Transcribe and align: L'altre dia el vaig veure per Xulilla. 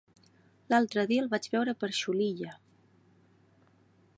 L'altre 0.73 1.03
dia 1.11 1.25
el 1.25 1.29
vaig 1.35 1.45
veure 1.55 1.75
per 1.83 1.91
Xulilla. 1.99 2.57